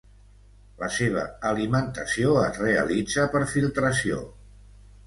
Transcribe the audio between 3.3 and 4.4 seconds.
per filtració.